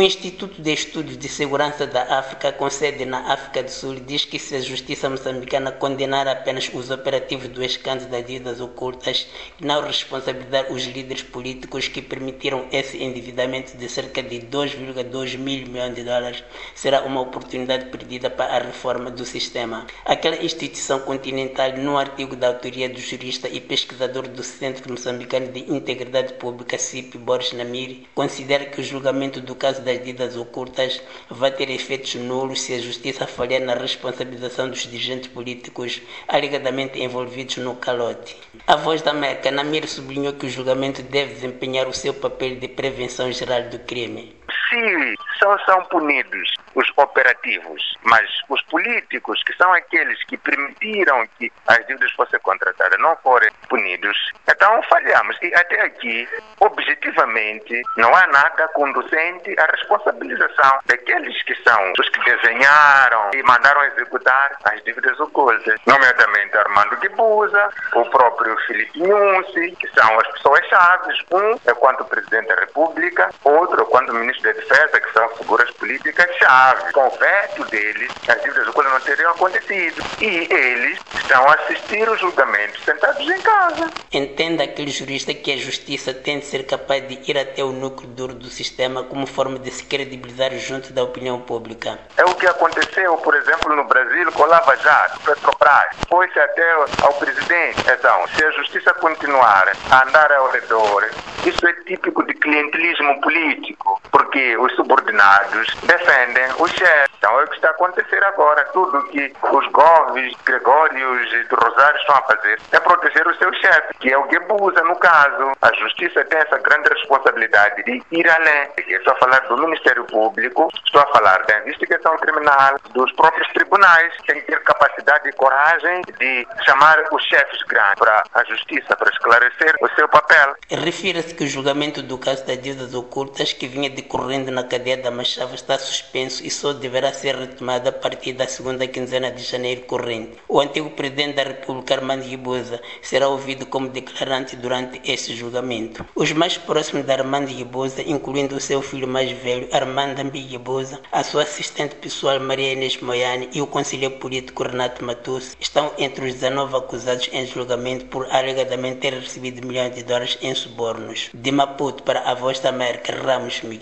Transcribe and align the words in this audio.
O 0.00 0.02
Instituto 0.02 0.62
de 0.62 0.72
Estudos 0.72 1.18
de 1.18 1.28
Segurança 1.28 1.86
da 1.86 2.18
África, 2.18 2.50
com 2.52 2.70
sede 2.70 3.04
na 3.04 3.34
África 3.34 3.62
do 3.62 3.70
Sul, 3.70 3.96
diz 3.96 4.24
que 4.24 4.38
se 4.38 4.56
a 4.56 4.60
justiça 4.62 5.10
moçambicana 5.10 5.72
condenar 5.72 6.26
apenas 6.26 6.70
os 6.72 6.88
operativos 6.88 7.48
do 7.48 7.62
escândalo 7.62 8.08
das 8.08 8.24
dívidas 8.24 8.62
ocultas 8.62 9.26
e 9.60 9.66
não 9.66 9.82
responsabilizar 9.82 10.72
os 10.72 10.84
líderes 10.86 11.22
políticos 11.22 11.86
que 11.86 12.00
permitiram 12.00 12.66
esse 12.72 12.96
endividamento 12.96 13.76
de 13.76 13.86
cerca 13.90 14.22
de 14.22 14.38
2,2 14.38 15.36
mil 15.36 15.66
milhões 15.66 15.94
de 15.94 16.02
dólares, 16.02 16.42
será 16.74 17.02
uma 17.02 17.20
oportunidade 17.20 17.90
perdida 17.90 18.30
para 18.30 18.56
a 18.56 18.58
reforma 18.58 19.10
do 19.10 19.26
sistema. 19.26 19.86
Aquela 20.06 20.42
instituição 20.42 21.00
continental, 21.00 21.76
no 21.76 21.98
artigo 21.98 22.34
da 22.34 22.48
autoria 22.48 22.88
do 22.88 22.98
jurista 22.98 23.50
e 23.50 23.60
pesquisador 23.60 24.26
do 24.28 24.42
Centro 24.42 24.90
Moçambicano 24.90 25.48
de 25.48 25.70
Integridade 25.70 26.32
Pública, 26.32 26.78
CIP, 26.78 27.18
Boris 27.18 27.52
Namiri, 27.52 28.08
considera 28.14 28.64
que 28.64 28.80
o 28.80 28.84
julgamento 28.84 29.42
do 29.42 29.54
caso 29.54 29.89
das 29.90 30.04
dívidas 30.04 30.36
ocultas 30.36 31.02
vai 31.28 31.50
ter 31.50 31.68
efeitos 31.70 32.14
nulos 32.14 32.62
se 32.62 32.74
a 32.74 32.78
justiça 32.78 33.26
falhar 33.26 33.60
na 33.60 33.74
responsabilização 33.74 34.68
dos 34.68 34.82
dirigentes 34.82 35.28
políticos 35.28 36.00
alegadamente 36.28 37.00
envolvidos 37.00 37.56
no 37.56 37.74
calote. 37.74 38.36
A 38.66 38.76
voz 38.76 39.02
da 39.02 39.10
América, 39.10 39.50
Namir 39.50 39.88
sublinhou 39.88 40.34
que 40.34 40.46
o 40.46 40.50
julgamento 40.50 41.02
deve 41.02 41.34
desempenhar 41.34 41.88
o 41.88 41.92
seu 41.92 42.14
papel 42.14 42.56
de 42.56 42.68
prevenção 42.68 43.32
geral 43.32 43.62
do 43.64 43.78
crime. 43.80 44.36
Se 44.70 45.29
só 45.40 45.58
são 45.60 45.82
punidos 45.86 46.54
os 46.74 46.86
operativos, 46.96 47.96
mas 48.02 48.28
os 48.48 48.62
políticos, 48.62 49.42
que 49.42 49.56
são 49.56 49.72
aqueles 49.72 50.22
que 50.24 50.36
permitiram 50.36 51.26
que 51.38 51.50
as 51.66 51.84
dívidas 51.86 52.12
fossem 52.12 52.38
contratadas, 52.40 52.98
não 53.00 53.16
forem 53.16 53.50
punidos, 53.68 54.16
então 54.48 54.82
falhamos. 54.84 55.36
E 55.42 55.52
até 55.54 55.80
aqui, 55.80 56.28
objetivamente, 56.60 57.82
não 57.96 58.14
há 58.14 58.26
nada 58.28 58.68
conducente 58.68 59.54
à 59.58 59.66
responsabilização 59.66 60.78
daqueles 60.86 61.42
que 61.42 61.54
são 61.62 61.92
os 61.98 62.08
que 62.08 62.24
desenharam 62.24 63.30
e 63.34 63.42
mandaram 63.42 63.82
executar 63.84 64.56
as 64.64 64.82
dívidas 64.84 65.18
ocultas, 65.18 65.80
nomeadamente 65.86 66.56
Armando 66.56 66.96
Guibuza, 66.96 67.70
o 67.94 68.04
próprio 68.10 68.56
Felipe 68.66 68.98
Nunzi, 69.00 69.76
que 69.76 69.88
são 69.88 70.20
as 70.20 70.26
pessoas-chave. 70.28 70.90
Um 71.32 71.58
é 71.66 71.74
quanto 71.74 72.04
presidente 72.04 72.48
da 72.48 72.56
República, 72.56 73.30
outro 73.44 73.82
é 73.82 73.84
quanto 73.86 74.12
ministro 74.14 74.44
da 74.44 74.52
Defesa, 74.52 75.00
que 75.00 75.12
são 75.12 75.28
figuras 75.36 75.70
políticas-chave. 75.72 76.92
Com 76.92 77.06
o 77.06 77.10
veto 77.10 77.64
deles, 77.66 78.10
as 78.28 78.42
dívidas 78.42 78.68
ocultas 78.68 78.92
não 78.92 79.00
teriam 79.00 79.30
acontecido. 79.30 80.02
E 80.20 80.52
eles 80.52 80.98
estão 81.14 81.48
a 81.48 81.54
assistir 81.54 82.08
o 82.08 82.16
julgamento 82.16 82.80
sentados 82.80 83.28
em 83.28 83.40
casa. 83.40 83.90
Entenda 84.12 84.64
aquele 84.64 84.90
jurista 84.90 85.32
que 85.32 85.52
a 85.52 85.56
justiça 85.56 86.12
tem 86.12 86.38
de 86.38 86.46
ser 86.46 86.66
capaz 86.66 87.06
de 87.06 87.30
ir 87.30 87.38
até 87.38 87.62
o 87.62 87.72
núcleo 87.72 88.08
duro 88.08 88.34
do 88.34 88.48
sistema 88.48 89.04
como 89.04 89.26
forma 89.26 89.58
de 89.58 89.70
se 89.70 89.84
credibilizar 89.84 90.52
junto 90.58 90.92
da 90.92 91.02
opinião 91.02 91.40
pública. 91.40 91.98
É 92.16 92.24
o 92.24 92.34
que 92.34 92.46
aconteceu, 92.46 93.16
por 93.18 93.34
exemplo, 93.34 93.74
no 93.74 93.84
Brasil 93.84 94.30
com 94.32 94.44
Lava 94.44 94.76
Jato, 94.76 95.20
Petrobras. 95.20 95.96
Foi-se 96.08 96.38
até 96.38 96.72
ao 97.02 97.14
presidente. 97.14 97.80
Então, 97.80 98.26
se 98.28 98.44
a 98.44 98.50
justiça 98.52 98.92
continuar 98.94 99.72
a 99.90 100.02
andar 100.06 100.32
ao 100.32 100.50
redor, 100.50 101.08
isso 101.44 101.66
é 101.66 101.72
típico 101.84 102.22
de 102.24 102.34
clientelismo 102.34 103.20
político, 103.20 103.89
porque 104.10 104.56
os 104.56 104.74
subordinados 104.76 105.74
defendem 105.82 106.46
o 106.58 106.68
chefe. 106.68 107.10
Então 107.18 107.38
é 107.38 107.44
o 107.44 107.48
que 107.48 107.56
está 107.56 107.68
a 107.68 107.72
acontecer 107.72 108.22
agora. 108.24 108.64
Tudo 108.72 109.04
que 109.08 109.32
os 109.52 109.66
Gomes, 109.68 110.34
Gregórios 110.44 111.32
e 111.32 111.44
do 111.44 111.56
Rosário 111.56 111.98
estão 112.00 112.16
a 112.16 112.22
fazer 112.22 112.58
é 112.72 112.80
proteger 112.80 113.26
o 113.26 113.34
seu 113.36 113.52
chefe, 113.54 113.94
que 114.00 114.12
é 114.12 114.18
o 114.18 114.28
Gebusa, 114.30 114.82
no 114.84 114.96
caso. 114.96 115.52
A 115.60 115.72
justiça 115.74 116.24
tem 116.24 116.38
essa 116.38 116.58
grande 116.58 116.88
responsabilidade 116.88 117.82
de 117.84 118.02
ir 118.10 118.28
além. 118.28 118.68
Estou 118.88 119.12
a 119.12 119.16
falar 119.16 119.40
do 119.40 119.58
Ministério 119.58 120.04
Público, 120.04 120.70
estou 120.84 121.02
a 121.02 121.06
falar 121.08 121.42
da 121.44 121.58
investigação 121.60 122.16
criminal, 122.18 122.76
dos 122.94 123.12
próprios 123.12 123.48
tribunais, 123.48 124.14
tem 124.26 124.40
que 124.40 124.46
ter 124.46 124.62
capacidade 124.62 125.28
e 125.28 125.32
coragem 125.32 126.02
de 126.18 126.46
chamar 126.64 127.02
os 127.12 127.22
chefes 127.24 127.62
grandes 127.64 127.80
para 127.98 128.22
a 128.34 128.44
justiça, 128.44 128.96
para 128.96 129.10
esclarecer 129.10 129.74
o 129.80 129.88
seu 129.94 130.08
papel. 130.08 130.54
Refira-se 130.70 131.34
que 131.34 131.44
o 131.44 131.46
julgamento 131.46 132.02
do 132.02 132.18
caso 132.18 132.46
das 132.46 132.60
dívidas 132.60 132.94
ocultas 132.94 133.52
que 133.52 133.66
vinha 133.66 133.90
decorrendo 134.00 134.50
na 134.50 134.64
cadeia 134.64 134.96
da 134.96 135.10
Machava 135.10 135.54
está 135.54 135.78
suspenso 135.78 136.44
e 136.44 136.50
só 136.50 136.72
deverá 136.72 137.12
ser 137.12 137.36
retomado 137.36 137.88
a 137.88 137.92
partir 137.92 138.32
da 138.32 138.46
segunda 138.46 138.86
quinzena 138.86 139.30
de 139.30 139.42
janeiro 139.42 139.82
corrente. 139.82 140.38
O 140.48 140.58
antigo 140.58 140.90
presidente 140.90 141.36
da 141.36 141.42
República, 141.42 141.94
Armando 141.94 142.24
Guibuza, 142.24 142.80
será 143.02 143.28
ouvido 143.28 143.66
como 143.66 143.88
declarante 143.88 144.56
durante 144.56 145.00
esse 145.04 145.36
julgamento. 145.36 146.04
Os 146.14 146.32
mais 146.32 146.56
próximos 146.56 147.04
de 147.04 147.12
Armando 147.12 147.48
Guibuza, 147.48 148.02
incluindo 148.02 148.56
o 148.56 148.60
seu 148.60 148.80
filho 148.80 149.06
mais 149.06 149.30
velho, 149.30 149.68
Armando 149.70 150.18
Ambi 150.18 150.40
Guibuza, 150.40 151.00
a 151.12 151.22
sua 151.22 151.42
assistente 151.42 151.94
pessoal 151.96 152.40
Maria 152.40 152.72
Inês 152.72 152.96
Moiane 153.00 153.50
e 153.52 153.60
o 153.60 153.66
conselheiro 153.66 154.16
político 154.16 154.62
Renato 154.62 155.04
Matus, 155.04 155.56
estão 155.60 155.92
entre 155.98 156.26
os 156.26 156.34
19 156.34 156.74
acusados 156.76 157.28
em 157.32 157.46
julgamento 157.46 158.06
por 158.06 158.26
alegadamente 158.30 159.00
ter 159.00 159.12
recebido 159.12 159.66
milhões 159.66 159.94
de 159.94 160.02
dólares 160.02 160.38
em 160.40 160.54
subornos. 160.54 161.28
De 161.34 161.52
Maputo 161.52 162.02
para 162.02 162.20
a 162.20 162.34
Voz 162.34 162.60
da 162.60 162.70
América, 162.70 163.14
Ramos 163.14 163.60
Miguel. 163.62 163.80